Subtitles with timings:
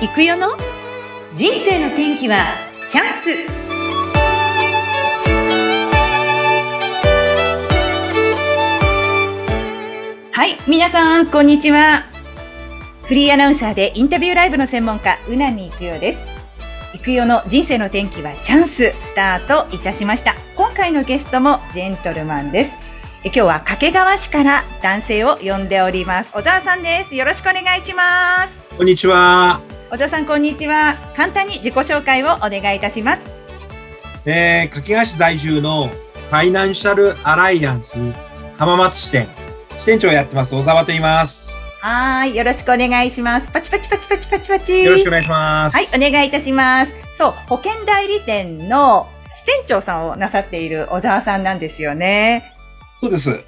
[0.00, 0.56] 行くよの？
[1.34, 2.54] 人生の天気は
[2.86, 3.30] チャンス。
[10.30, 12.04] はい皆さんこんにちは。
[13.06, 16.20] フリーアナウンサーでインタビューライブの専門家うなみいくよです。
[16.92, 18.90] 行くよの人生の天気はチャンス。
[19.02, 20.36] スタートいたしました。
[20.54, 22.70] 今回のゲストもジェントルマンです。
[23.24, 26.30] え今日は掛川市から男性を呼んでおります。
[26.30, 27.16] 小沢さんです。
[27.16, 28.62] よろしくお願いします。
[28.76, 29.60] こんにちは。
[29.90, 33.32] 小沢さんこんにちは簡単に自己紹介をお願いいたします
[34.26, 37.96] えー、掛川市在住のファイナンシャルアライアンス
[38.58, 39.28] 浜松支店
[39.78, 41.56] 支店長をやってます小沢と言います。
[41.80, 45.76] はいよろしくお願いしますパチパチパチパチパチパチよろしくお願いします。
[45.76, 46.92] はい、お願いいたします。
[47.12, 52.52] そう、保険代理店の支店長さんをなさっている小沢さんなんですよね。
[53.00, 53.40] そうです。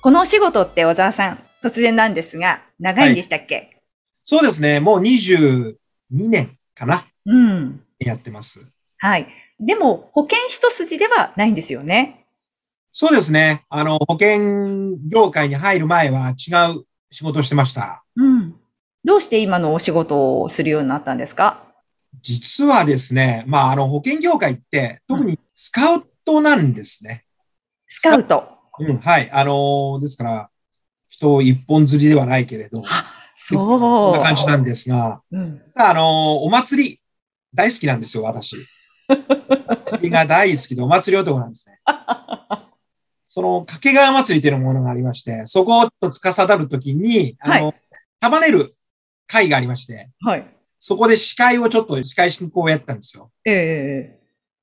[0.00, 3.71] このお仕事って小沢さん、突然なんですが、長いんでしたっけ、
[4.24, 4.80] そうですね。
[4.80, 5.74] もう22
[6.10, 7.06] 年かな。
[7.26, 7.80] うん。
[7.98, 8.64] やってます。
[8.98, 9.26] はい。
[9.58, 12.26] でも、保険一筋ではないんですよね。
[12.92, 13.64] そうですね。
[13.68, 18.04] あの、保険業界に入る前は違う仕事をしてました。
[18.16, 18.54] うん。
[19.04, 21.64] どうして今のお仕事をするようになったんですか？
[22.22, 27.24] 実はですね、まあ、あの、保険業界って特にスカウトなんですね。
[27.88, 28.44] スカウト。
[28.78, 29.30] うん、はい。
[29.30, 30.50] あのですから、
[31.08, 33.04] 人を一本釣りではないけれど、あ、
[33.42, 34.10] そそう。
[34.10, 35.62] んな感じなんですが、うん。
[35.74, 37.02] さあ、あのお祭り、
[37.52, 38.56] 大好きなんですよ、私。
[39.08, 41.78] お祭りが大好きで、お祭り男なんですね。
[43.28, 47.74] その、掛川祭りというものがありまして、そこと司るときに、あの、
[48.20, 48.76] 束ねる
[49.26, 50.46] 会がありまして、はい。
[50.78, 53.30] そこで司会をちょっと司会進行をやったんですよ。
[53.44, 54.18] ええ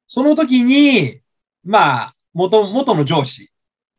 [0.07, 1.21] その時に、
[1.63, 3.49] まあ、元、元の上司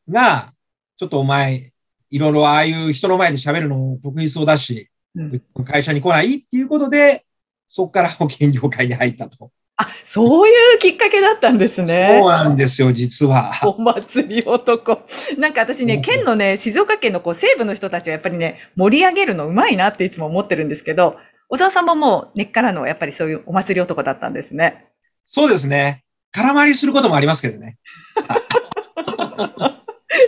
[0.09, 0.53] が、
[0.97, 1.73] ちょっとお前、
[2.11, 7.25] いろいろああいう人の前で喋るの得意そうだし、うん会社に来ないっていうことで、
[7.69, 9.51] そこから保険業界に入ったと。
[9.77, 12.19] あ、そういうきっかけだったんですね。
[12.21, 13.53] そうなんですよ、実は。
[13.65, 15.01] お祭り男。
[15.39, 21.17] なんか私ね、うん県のね、静岡県のこう西部の人たちはやっぱりね、盛り上げるのうまいなっていつも思ってるんですけど、
[21.49, 24.87] 小沢さんももう根っからのやっぱりそういうお祭り男だったんですね。
[25.27, 26.05] そうですね。
[26.33, 27.79] 空回りすることもありますけどね。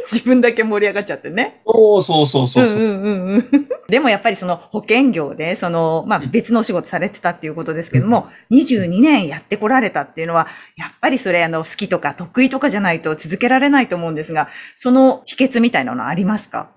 [0.11, 1.61] 自分だけ盛り上がっちゃってね。
[1.67, 2.81] そうそうそうそうそう。
[2.81, 3.69] んうんうんうん。
[3.89, 10.47] でもやっぱりその保険業で、その、まあうん別のお仕事されてたっていうことですけども、22年やってこられたっていうのは、
[10.77, 16.71] やっぱりそれあの好きとか得意とかじゃないと続けられないと思うんですが、その秘訣みたいなのありますか？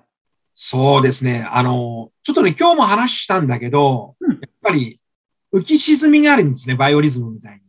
[0.54, 1.46] そうですね。
[1.52, 5.00] あの、ちょっとね、今日も話したんだけど、うんやっぱり
[5.54, 7.62] 浮き沈みがあるんですね、バイオリズムみたい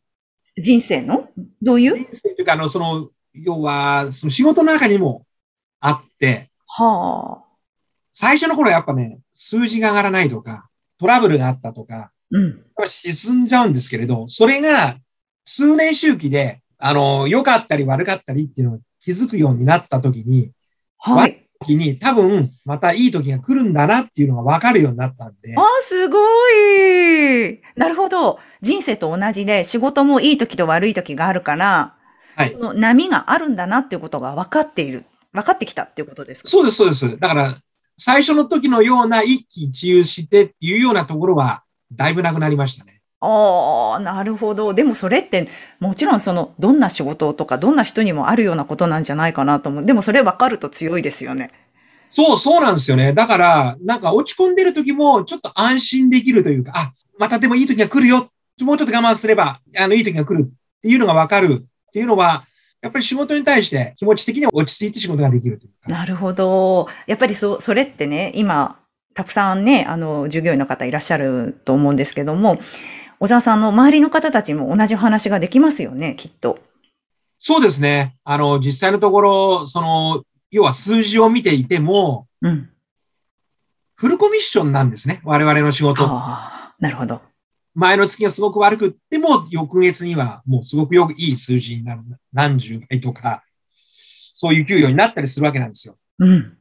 [0.57, 0.63] に。
[0.63, 1.29] 人生の？
[1.61, 1.97] どういう？
[1.97, 5.26] 人生というか、あの、その、要は、その仕事の中にも
[5.81, 7.47] あって、はあ。
[8.11, 12.45] 最初の頃やっぱね、数字が上がらないとか、トラブルがあったとか、うん。
[12.45, 14.97] やっぱ沈んじゃうんですけれど、それが
[15.45, 20.51] 数年周期で、あの、良かったり悪かったりっていうのを気づくようになった時に、
[20.99, 21.43] はい。
[21.61, 26.19] 時に多分またいい時が来るんだなっていうのが分かるようになったんであ、、すご
[26.51, 27.63] い。
[27.77, 28.39] なるほど。
[28.61, 31.95] 人生と同じで仕事もいい時と悪い時があるから、
[32.35, 35.07] はいその波があるんだなっていうことが分かっている。
[35.37, 36.49] 分かってきたっていうことですか？
[36.49, 37.19] そうです、そうです。
[37.19, 37.55] だから、
[37.99, 43.01] 最初の時のような一喜一憂してっていうようなところは、だいぶなくなりましたね。
[43.21, 44.75] ああ、なるほど。
[44.75, 45.49] でもそれって、
[45.81, 49.85] もちろんその、どんな仕事とか、どんな人にもあるようなことなんじゃないかなと思う。
[49.85, 51.51] でもそれ分かると強いですよね。
[52.11, 53.15] そう、そうなんですよね。
[53.15, 58.31] だから、なんか落ち込んでる時も、ちょっと安心できるというか、あ、またでもいい時が来るよ。
[58.61, 60.51] もうちょっと我慢すれば、あの、いい時が来るっ
[60.83, 62.45] ていうのが分かるっていうのは、
[62.83, 65.89] やっぱり仕事に対して気持ち的には落ち着いて仕事ができるというか。
[65.89, 66.89] なるほど。
[67.07, 68.79] やっぱりそ、それってね、今、
[69.15, 72.59] たくさんね、あの、従業員の方いらっしゃると思うんですけども、
[73.19, 76.59] 小沢さんの周りの方たちも同じお話ができますよね、きっと。
[77.41, 78.17] そうですね。
[78.25, 82.71] あの、実際のところ、その、要は数字を見ていても、うん。
[83.95, 85.23] フルコミッションなんですね。
[85.25, 86.03] 我々の仕事。
[86.05, 87.23] ああ、なるほど。
[87.77, 92.01] 前の月がすごく悪くっても、翌月にはもうすごくよくいい数字になる。
[92.33, 93.45] 何十倍とか、
[94.35, 95.95] そういう給与になったりするわけなんですよ。
[96.19, 96.57] うん。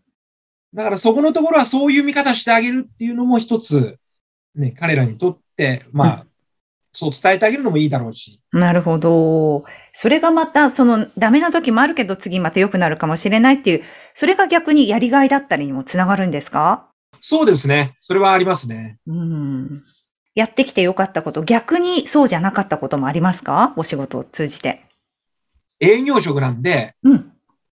[0.74, 3.98] だからそこのところはそういう見方してあげるっていうのも一つ、
[4.56, 6.26] ね、彼らにとって、まあ、
[6.92, 8.42] そう伝えてあげるのもいいだろうし。
[8.52, 9.64] なるほど。
[9.94, 13.84] それがまた、その、ダメな時もあるけど、次また良くなるかもしれないっていう、
[14.14, 16.90] それが逆にやりがいだったりにもつながるんですか？
[17.20, 17.98] そうですね。
[18.02, 18.98] それはありますね。
[19.08, 19.84] うん。
[20.36, 23.74] やってきて良かったこと、逆にそうじゃなかったこともありますか？
[23.78, 24.82] お仕事を通じて。
[25.80, 27.32] 営業職なんで、うん。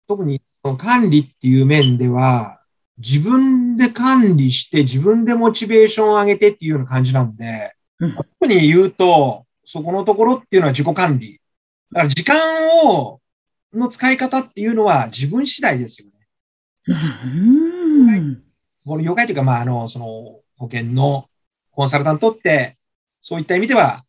[0.07, 2.61] 特にその管理っていう面では、
[2.97, 11.39] 自分で管理して自分でモチベーションを上げてっていうような感じなんで、うん特に言うと、そこのところっていうのは自己管理。
[11.91, 12.37] だから時間
[12.87, 13.19] を、
[13.73, 16.13] の使い方っていうのは自分次第ですよね。
[16.87, 18.43] うん。
[18.85, 20.05] この業界というか、まあ、あの、その、
[20.57, 21.27] 保険の
[21.77, 22.75] コンサルタントって、
[23.21, 24.03] そういった意味では、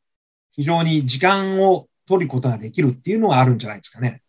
[0.53, 4.23] 非常に時間を取ることができるっていうのはあるんじゃないですかね。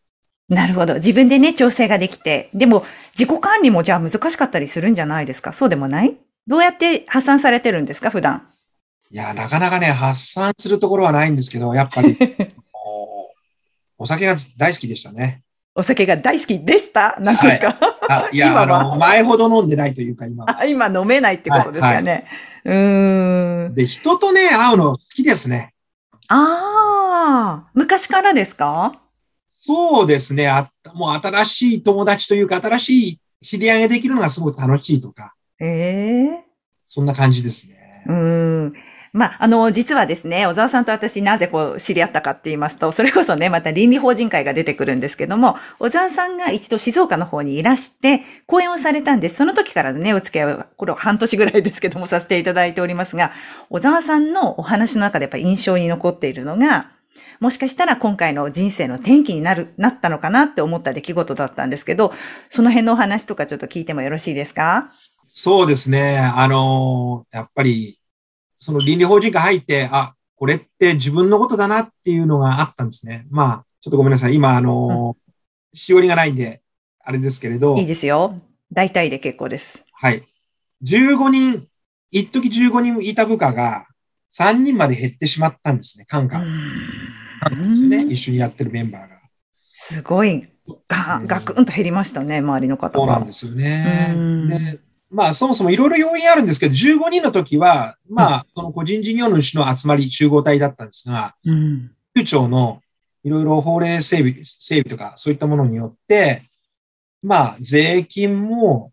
[0.50, 0.96] なるほど。
[0.96, 2.50] 自分でね、調整ができて。
[2.54, 2.84] でも、
[3.18, 5.54] 自己管理もじゃあ難しかったりするんじゃないですか？
[5.54, 6.18] そうでもない？
[6.48, 8.10] どうやって発散されてるんですか？
[8.10, 8.50] 普段。
[9.10, 12.18] いや、なかなかね、発散するところはないんですけど、やっぱり、
[12.76, 15.44] おお酒が大好きでしたね。
[15.76, 17.18] お酒が大好きでした？
[17.22, 17.78] なんですか、
[18.10, 20.60] あいや、今はあの、前ほど飲んでないというか、今は。
[20.60, 22.26] あ今飲めないってことですかね。
[22.66, 23.74] うーん。
[23.76, 25.74] で、人とね、会うの好きですね。
[26.28, 29.02] ああ、昔からですか？
[29.62, 30.48] そうですね。
[30.48, 36.46] あもう新しい友達というか、新しい知り合いができるのがすごく楽しいとか、ええ
[36.88, 38.04] そんな感じですね。
[38.08, 38.74] うーん。
[39.12, 49.38] まあ、あの、実はですね、小沢さんと私なぜこう知り合ったかって言いますと、それこそね、また倫理法人会が出てくるんですけども、小沢さんが一度静岡の方にいらして、講演をされたんです。
[49.38, 53.32] その時からね、お付き合いは、これ半年ぐらいですけども、させていただいておりますが、
[53.70, 56.92] 小沢さんのお話の中でやっぱり印象に残っているのが、
[57.40, 62.14] もしかしたら今回の人生の転機になる、なったのかなって思った出来事だったんですけど、
[62.50, 64.90] その辺のお話とかちょっと聞いてもよろしいですか？
[65.32, 66.18] そうですね。
[66.20, 67.99] あのやっぱり、
[68.60, 73.26] その倫理法人会入って、あ、これって自分のことだなっていうのがあったんですね。
[73.30, 74.36] まあ、ちょっとごめんなさい。
[74.36, 75.18] 今、あの
[75.74, 76.62] しおりがないんで、
[77.04, 78.36] あれですけれど、いいですよ。
[78.72, 79.84] 大体で結構です。
[79.94, 80.24] はい。
[80.84, 81.68] 15人、
[82.12, 83.88] 一時15人いた部下が
[84.34, 86.06] 3人まで減ってしまったんですね。
[86.06, 86.44] カンカン。
[87.70, 88.06] ですよね。
[88.06, 89.20] 一緒にやってるメンバーが。
[89.74, 90.48] すごい、
[90.88, 92.94] ガガクンと減りましたね、周りの方が。
[93.00, 94.80] そうなんですよね
[95.12, 101.92] まあ、そもそもいろいろ要因あるんですけど、15人の時は、まあ、その個人事業主の集まり、集合体だったんですが、うん。
[102.14, 102.82] 宮長の
[103.24, 106.44] いろいろ法令整備、整備とか、そういったものによって、
[107.24, 108.92] まあ、税金も、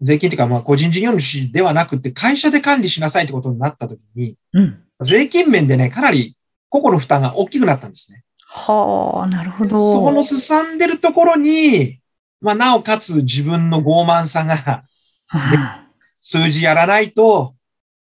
[0.00, 4.82] 税金というか、まあ、個人事業主ではなくて、会社で管理しなさいってことになった時に、うん。
[5.02, 6.36] 税金面でね、かなり
[6.68, 8.24] 個々の負担が大きくなったんですね。
[8.44, 9.92] はあ、なるほど。
[9.92, 12.00] そこのすさんでるところに、
[12.40, 14.82] まあ、なおかつ自分の傲慢さが、
[16.22, 17.54] 数字やらないと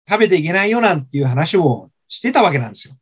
[0.09, 2.95] 食べていけないよなんていう話をしてたわけなんですよ。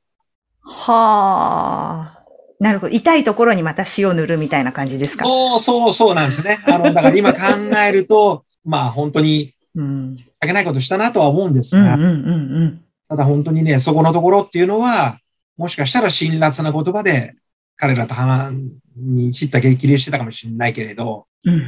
[0.62, 2.20] はあ。
[2.60, 2.94] なるほど。
[2.94, 5.24] 痛いところにまた塩塗るみたいな感じですか？
[5.24, 6.60] そうそうそうなんですね。
[6.68, 7.40] あの、だから今考
[7.88, 10.18] えると、 まあ本当にうん。
[10.18, 12.82] いけないことしたなとは思うんですが、うんうんうんうん。
[13.08, 15.18] ただ本当にね、そこのところっていうのは、
[15.58, 17.36] もしかしたら辛辣な言葉で
[17.76, 18.54] 彼らと話
[18.96, 21.64] に知った激励してたかもしれないけれど、うん。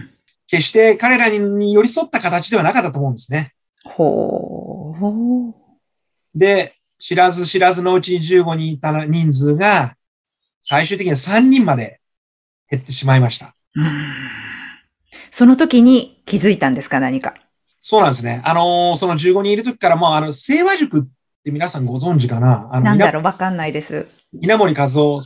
[0.51, 3.53] 決して彼らに寄り添った形ではなかったと思うんですね。
[3.85, 6.37] ほう。
[6.37, 9.95] で、知らず知らずのうちに15人いた人数が、
[10.65, 11.99] 最終的には3人まで
[12.69, 13.55] 減ってしまいました。
[13.75, 14.13] うん
[15.29, 17.33] その時に気づいたんですか、何か？
[17.81, 18.41] そうなんですね。
[18.45, 21.03] あのーその15人いる時からもう、あの、清和塾っ
[21.43, 22.69] て皆さんご存知かな？
[22.71, 24.07] あの、稲なんだろう、わかんないです。
[24.33, 25.19] 稲森和夫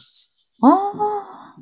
[0.61, 1.55] ああ。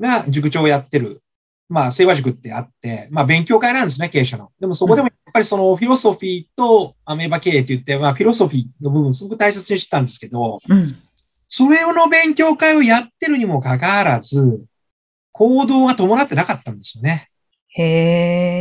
[0.00, 1.22] が塾長をやってる、
[1.68, 4.50] まあ、清和塾ってあって、まあ、勉強会なんですね、経営者の。
[4.60, 10.94] でもそこでもやっぱりそのフィロソフィーとアメーバ経営って言って、まあ、フィロソフィーの部分すごく大切にしてたんですけど、うん。
[11.48, 14.64] それの勉強会をやってるにもかかわらず、
[15.32, 17.28] 行動が伴ってなかったんですよね。
[17.68, 17.82] へ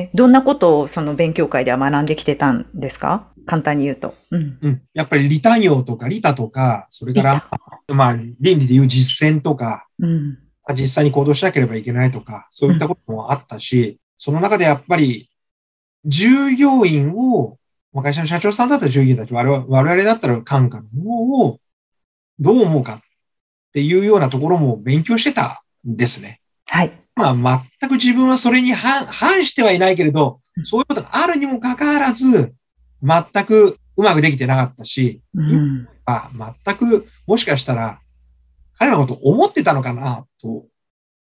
[0.05, 0.11] え。
[0.13, 3.27] どんなことをその勉強会では学んできてたんですか？
[3.45, 4.15] 簡単に言うと。
[4.31, 4.57] うん。
[4.61, 4.81] うん。
[4.93, 7.49] やっぱり利他業とか利他とか、それから、
[7.93, 10.39] まあ、倫理でいう実践とか、うん。
[10.65, 15.29] まあ実際に行動しなければいけないとか、そういったこともあったし、その中でやっぱり、
[16.05, 17.57] 従業員を、
[17.91, 21.59] まあ会社の社長さんだったら従業員たち、我々我々だったら感化のものを、
[22.39, 23.01] どう思うかっ
[23.73, 26.41] ていうようなところも勉強してたんですね。
[26.67, 26.91] はい。
[27.15, 32.53] まあ、全く自分はそれに反反してはいないけれどうん、そういうことがあるにもかかわらず、
[33.01, 35.87] 全くうまくできてなかったし、うん。
[36.05, 36.29] あ
[36.65, 37.99] 全くもしかしたら
[38.83, 40.65] 彼らのことを思ってたのかなと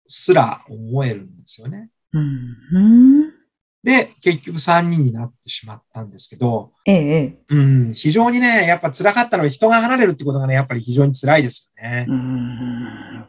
[0.09, 1.91] すら思えるんですよね。
[2.15, 2.57] うん。
[2.73, 2.79] う
[3.27, 3.31] ん。
[3.83, 7.39] で、結局3人になってしまったんですけど、ええ、ええ。
[7.51, 12.07] うん、非常にね、やっぱ辛かったのは人が離れるってことがね、やっぱり非常に辛いですよね。
[12.09, 13.27] うん。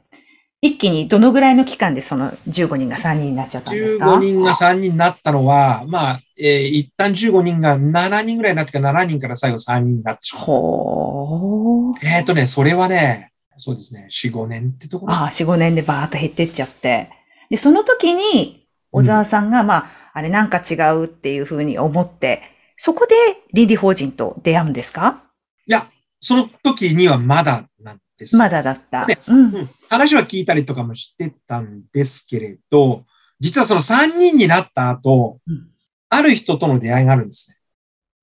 [0.61, 10.43] 一気にどのぐらいの期間でその15人が3人になっちゃったんですか？15人が3人になったのは、まあ、えー一旦15人が7人ぐらいになってから7人から最後3人になってしまう。
[10.45, 12.07] ほー。
[12.07, 13.30] えっ、とね、それはね、
[13.63, 15.13] そうですね、4、5年ってところ。
[15.13, 17.11] ああ、4、5年でバーッと減ってっちゃって。
[17.51, 22.41] で、その時に、小沢さんが、まあ、あれなんか違うっていうふうに思って、
[22.75, 23.15] そこで
[23.53, 25.23] 倫理法人と出会うんですか？
[25.67, 25.87] いや、
[26.19, 28.35] その時にはまだなんです。
[28.35, 29.05] まだだった。
[29.05, 29.55] ねうん。
[29.55, 33.05] うん話は聞いたりとかもしてたんですけれど、
[33.39, 35.67] 実はその3人になった後、うん
[36.13, 37.57] ある人との出会いがあるんですね。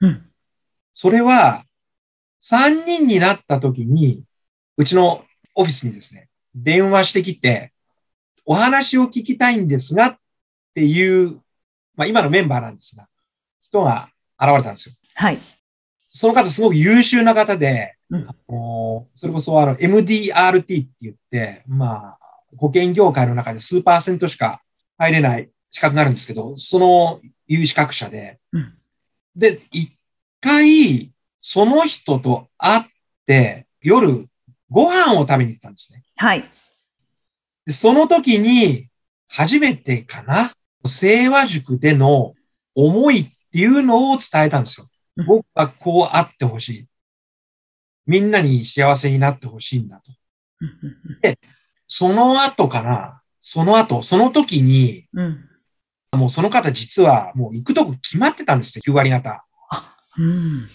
[0.00, 0.30] うん。
[0.92, 1.64] それは、
[2.42, 4.24] 3人になった時に、
[4.76, 5.24] うちの
[5.58, 7.72] オフィスにですね、電話してきて、
[8.44, 10.16] お話を聞きたいんですがっ
[10.72, 11.40] ていう、
[11.96, 13.08] まあ今のメンバーなんですが、
[13.60, 14.08] 人が
[14.40, 14.94] 現れたんですよ。
[15.16, 15.38] はい。
[16.10, 22.18] その方すごく優秀な方で、うんあのそれこそあの MDRT って言って、まあ、
[22.56, 24.62] 保険業界の中で数パーセントしか
[24.96, 28.74] 入れない資格があるんですけど、その有資格者で、うん
[29.36, 29.92] で、一
[30.40, 32.82] 回、その人と会っ
[33.24, 34.26] て、夜、
[34.70, 36.02] ご飯を食べに行ったんですね。
[36.16, 36.44] はい。
[37.66, 38.88] でその時に、
[39.28, 40.52] 初めてかな、
[40.84, 42.34] 清和塾での
[42.74, 45.26] 思いっていうのを伝えたんですようん。
[45.26, 46.86] 僕はこうあってほしい。
[48.06, 50.12] みんなに幸せになってほしいんだと。
[51.88, 55.44] その後かな、その後、その時に、うん。
[56.12, 59.44] もうその方実はもう行くとこ決まってたんですよ、9割方。
[60.18, 60.68] うん。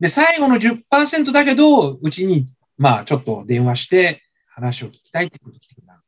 [0.00, 2.46] で、最後の10%だけど、うちに、
[2.80, 6.00] まあ、ちょっと電話して話を聞きたいってことを来てくれたん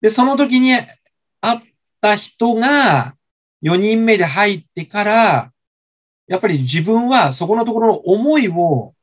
[0.00, 0.86] でその時に会
[1.56, 1.60] っ
[2.00, 3.14] た人が
[3.62, 5.52] 4人目で入ってから、
[6.26, 8.94] やっぱり自分はそこのところの思いを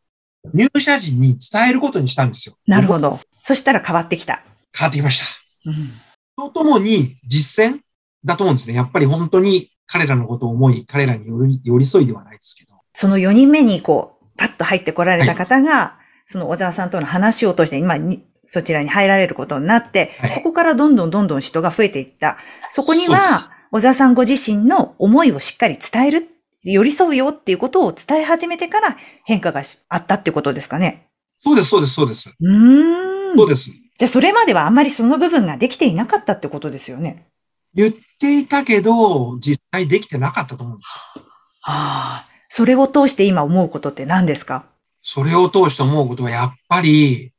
[0.54, 2.56] 入社時に伝えることにしたんですよ。
[2.68, 2.74] ど。
[2.74, 3.20] なるほど。
[3.44, 4.42] そしたら変わってきた。
[4.74, 5.70] 変わってきました。
[5.70, 5.92] うん。
[6.36, 7.82] とともに実践
[8.26, 8.74] だと思うんですね。
[8.74, 12.74] やっぱり本当に彼らのことを思い、彼らに寄り寄り添いではないですけど。
[12.94, 15.97] その4人目にこう、パッと入ってこられた方が、
[16.28, 22.38] その小沢さんとの話を通して今に、そちらに入られることになって、はいそこからどんどんどんどん人が増えていった。
[22.70, 26.28] そこには、小沢さんご自身の思いをしっかり伝える、
[26.64, 31.08] 寄り添うよっていうことを伝え始めてから変化がしあったってことですかね。
[31.44, 32.30] そうです、そうです、そうです。
[32.30, 33.38] うーん。
[33.38, 33.70] そうです。
[33.98, 37.26] じゃあそれまではあんまりその部分ができていなかったってことですよね。
[37.74, 41.24] 言っていたけど、実際できてなかったと思うんですよ。
[41.62, 42.26] はあ。
[42.50, 44.66] それを通して今思うことって何ですか？
[45.10, 47.32] それを通して思うことは、やっぱり、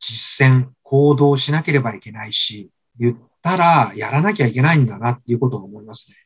[0.00, 2.68] 実践、行動しなければいけないし、
[2.98, 6.16] 言ったら、やらなきゃいけないんだなっていうことを思いますね。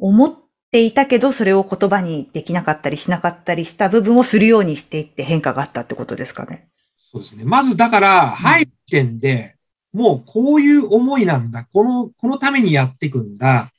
[0.00, 0.34] 思っ
[0.72, 6.68] ていたけど、それを言葉にできなかったりしなかったりした部分をするようにしていって変化があったってことですかね。
[7.12, 7.44] そうですね。
[7.44, 9.54] まず、だから、入る時点で、
[9.92, 11.68] もうこういう思いなんだ。
[11.72, 13.70] この、このためにやっていくんだ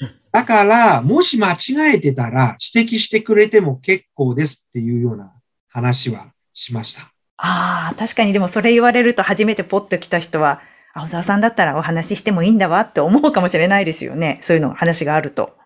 [0.00, 0.10] うん。
[0.32, 5.32] だから、もし間違えてたら、指摘してくれても結構ですっていうような
[5.68, 7.12] 話はしました。
[7.36, 10.60] ああ、確かにでもそれ言われると初めてポッと来た人は、
[10.94, 14.38] 青沢さんだったらお話ししてもいいんだわって思うかもしれないですよね。
[14.40, 15.56] そういうの話があると。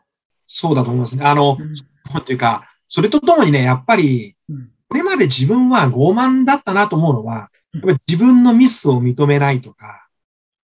[0.47, 1.25] そうだと思いますね。
[1.25, 1.75] あの、うん
[2.13, 10.07] なんていうか、それとともにね、やっぱり、うんこれまで自分は傲慢だったなと思うのは、うんやっぱり自分のミスを認めないとか、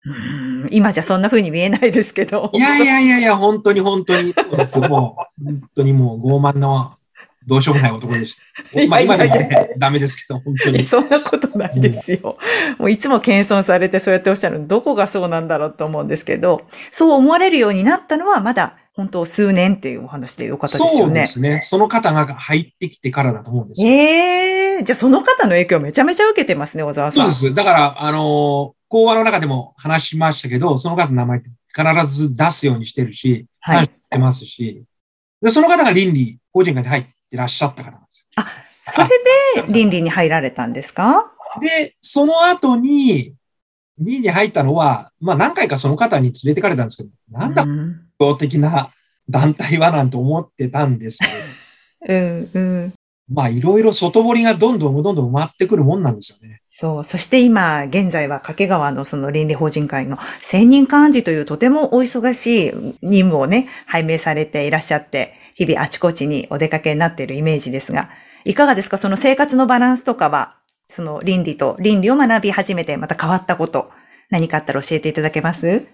[0.04, 2.52] うん今じゃそんな風に見えないですけど。
[2.54, 6.97] いやいやいやいや、本当に本当に、そうですよもう、本当にもう傲慢な、
[7.48, 8.36] どうしようもない男でし
[8.74, 8.88] た。
[8.88, 9.36] まあ今でも
[9.78, 10.86] ダメですけど、本当に。
[10.86, 12.38] そんなことないですよ。
[12.78, 21.28] もういつも謙遜されてそうやっておっしゃるの、どこがそうなんだろうと思うんですけど、そう思われるようになったのはまだ本当数年っていうお話でよかったですそうでよね。
[21.28, 21.62] すね。
[21.64, 23.88] その方が入ってきてからだと思うんですよ。
[23.88, 27.32] ええじゃあその方の影響めちゃめちゃ受けてますね、小沢さん。
[27.32, 27.56] そうです。
[27.56, 34.84] だから、あの、講話の中でも話しましたけど、その方の名前って必ず出すようにしてるし、はい話してますし、
[35.42, 38.26] で、その方が倫理、法人会に入ってらっしゃった方なんです
[38.86, 39.08] それ
[39.66, 41.12] で倫理に入られたんですか？
[41.12, 41.62] よ。
[41.62, 43.36] で、その後に、
[44.00, 48.92] 倫理に入ったのは、まあ何回かその方に連れてかれたんですけど、なんだ、うん、公的な
[49.30, 52.94] 団体はなんて思ってたんですけど、 うん、うん。
[53.30, 56.62] まあいろいろ外堀がどんどんどんどん埋まってくるもんなんですよね。
[56.70, 57.04] そう。
[57.04, 68.12] そして今、現在は掛川のその倫理法人会の専任幹事というとてもお忙しい任務をね、拝命されていらっしゃって、日々あちこちにお出かけになっているイメージですが、
[68.46, 69.00] いかがですか？
[69.00, 73.90] その生活のバランスとかは、その倫理と倫理を学び始めてまた変わったこと、
[74.30, 75.88] 何かあったら教えていただけます？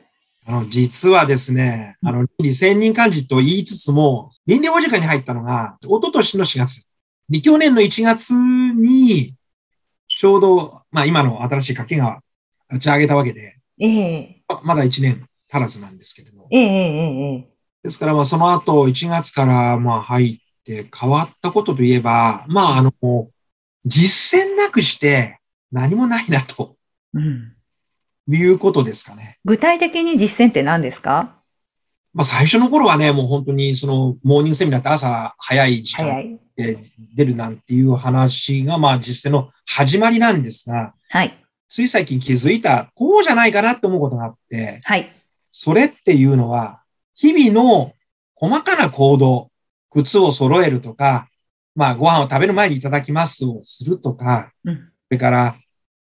[0.46, 6.86] あの、実はですね、あの、倫理専任幹事と言いつつも、倫理法人会に入ったのが、一昨年の4月。
[7.29, 9.34] で去年の1月に、
[10.10, 12.20] ちょうど、まあ今の新しい掛川
[12.70, 14.41] 立ち上げたわけで、ええ。
[14.50, 16.48] ままだ1年足らずなんですけれど。
[16.51, 17.53] ええええええ
[17.84, 22.94] ですから、まあその後1月からまあ入って変わったことといえば、まああの、
[23.86, 25.40] 実践なくして
[25.72, 26.78] 何もないなと
[27.13, 27.54] うん。
[28.30, 29.38] いうことですかね。
[29.44, 31.36] 具体的に実践って何ですか？
[32.13, 36.40] まあ最初の頃はね、もう本当にそのモーニングセミナーって朝早い時間。
[36.56, 36.78] で
[37.16, 41.36] 出るなんていう話がまあ実践の始まりなんですが、はい。
[41.68, 45.12] つい最近気づいた、こうじゃないかなって思うことがあって、はい。
[45.52, 46.83] それっていうのは、
[47.15, 47.93] 日々の
[48.36, 49.51] 細かな行動、
[49.91, 51.29] 靴を揃えるとか、
[51.75, 54.75] まあご飯を食べる前にいただきますをするとか、うん。
[54.75, 55.55] それから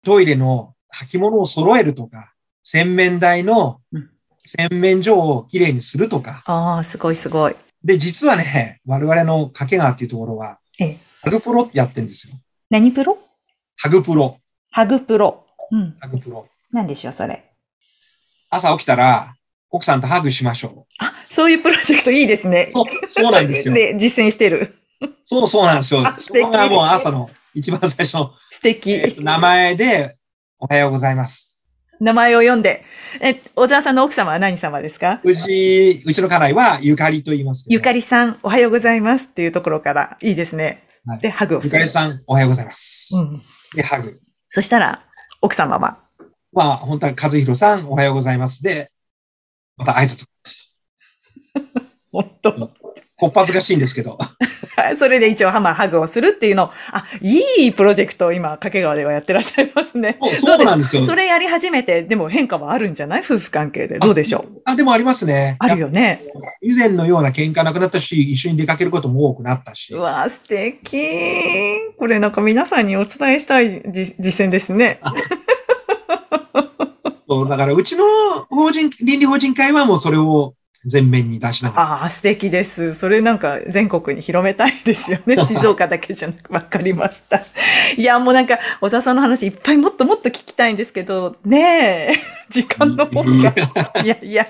[0.04, 4.10] トイレの履物を揃えるとか、洗面台のうん
[4.52, 6.42] 洗面所をきれいにするとか。
[6.46, 7.56] ああ、すごいすごい。
[7.84, 12.34] で、実はね、我々の掛川っていうところは、ええハグプロってやってるんですよ。
[12.70, 13.20] 何プロ？
[13.78, 14.40] ハグプロ。
[14.72, 15.46] ハグプロ。
[15.70, 15.98] うん。
[16.00, 16.48] ハグプロ。
[16.72, 17.52] 何でしょう、それ。
[18.50, 19.36] 朝起きたら、
[19.72, 22.74] 奥さんとハグしましょあ、そういうプロジェクトいいですねう。。
[22.74, 23.74] そう、そうなんですよ。
[23.76, 24.76] で、実践してる。
[25.26, 26.16] そうそうなんですよあ。
[26.18, 28.92] 素そ敵こがもう朝の一番最初の、素敵。
[28.94, 30.18] えーと名前で、
[30.60, 31.58] おはようございます。
[32.02, 32.84] 名前を読んで。
[33.22, 35.20] え、小沢さんの奥様は何様ですか？
[35.24, 37.66] うち、うちの家内はゆかりと言います。
[37.70, 40.84] ゆかりさん、おはようございますっていうところから、いいですね。
[41.06, 41.74] はいで、ハグをする。
[41.74, 43.10] ゆかりさん、おはようございます。
[43.14, 43.42] うん。
[43.76, 44.18] で、ハグ。
[44.50, 45.04] そしたら、
[45.42, 46.00] 奥様は、
[46.54, 48.64] まあ、本当は和弘さん、おはようございます。
[48.64, 48.92] で、
[49.80, 50.74] また挨拶です。
[52.12, 52.72] 本当。
[53.18, 54.18] こっぱずかしいんですけど。
[54.98, 60.18] それで一応ハマーハグをするっていうのを、あ、いいプロジェクトを今、掛川ではやってらっしゃいますね。
[60.40, 61.04] そうなんですよ。
[61.04, 63.22] それやり始めて、でも変化はあるんじゃない？
[63.24, 64.00] 夫婦関係で。
[64.00, 64.62] どうでしょう？
[64.64, 65.58] あ、でもありますね。
[65.60, 66.22] あるよね。
[66.62, 69.94] 以前のような喧嘩なくなったし、一緒に出かけることも多くなったし。
[69.94, 71.94] うわー素敵。
[71.98, 75.02] これなんか皆さんにお伝えしたいじ実践ですね。
[77.30, 78.06] そうだから、うちの
[78.50, 80.56] 法人、倫理法人会はもうそれを
[80.92, 81.82] 前面に出しながら。
[81.84, 82.96] ああ、素敵です。
[82.96, 85.38] それなんか全国に広めたいですよね。
[85.46, 87.42] 静岡だけじゃなくわかりました。
[87.96, 92.16] いや、もうなんか、小沢さんの話いっぱいもっともっと聞きたいんですけど、ねえ、
[92.50, 94.02] 時間の方が。
[94.04, 94.48] いやいや、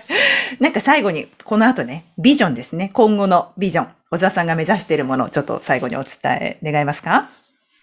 [0.61, 2.91] なんか最後に、この後ね、ビジョンですね。
[2.93, 3.87] 今後のビジョン。
[4.09, 7.29] 小沢さんが目指しているものをちょっと最後にお伝え願いますか？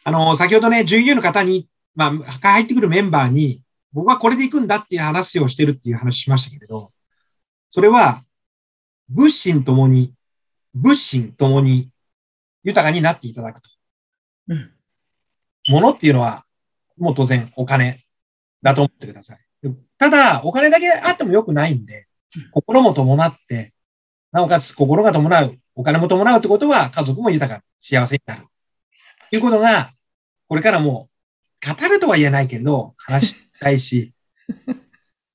[0.05, 3.61] あの、先ほどね、従業員の方に、まあ、入ってくるメンバーに、
[3.97, 6.93] 僕はこれで行くんだっていう話をしてるっていう話しましたけれど、
[7.71, 8.23] それは、
[9.09, 10.13] 物心ともに、
[10.75, 11.89] 物心ともに
[12.63, 13.71] 豊かになっていただくと。
[14.49, 14.71] うん。
[15.69, 16.45] ものっていうのは、
[16.99, 18.05] もう当然お金
[18.61, 19.39] だと思ってください。
[19.63, 22.07] でただ、お金だけあってもよくないんで、
[22.53, 23.73] 心も伴って、
[24.31, 28.43] なおかつ心が伴う、お金も伴うってことは、家族も豊か、幸せになる。
[29.31, 29.95] ということが、
[30.49, 31.09] これからも、
[31.67, 34.13] 語るとは言えないけれど、話したいし、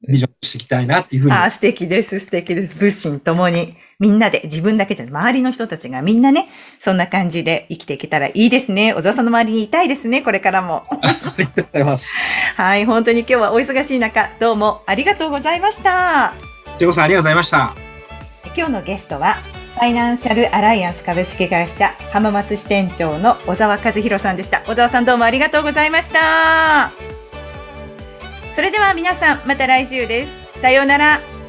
[0.07, 1.33] ビジョンしていきたいなっていうふうに。
[1.33, 2.75] ああ、素敵です、素敵です。
[2.75, 6.47] 物心ともに、みんなで、自分だけじゃ周りの人たちがみんなね、
[6.79, 8.93] そんな感じで生きていけたらいいですね。
[8.93, 10.85] 小沢さんの周りにいたいですね、これからも。
[10.89, 12.11] ありがとうございます。
[12.55, 16.33] はい、本当に今日はお忙しい中、どうもありがとうございました。
[16.79, 17.75] ジェコさんありがとうございました。
[18.55, 19.35] 今日のゲストは、
[19.75, 24.61] ファイナンシャルアライアンス株式会社浜松支店長の小沢和弘さんでした。
[24.61, 26.91] 小沢さんどうもありがとうございました。
[28.53, 30.37] それでは皆さん、また来週です。
[30.59, 31.40] さようなら。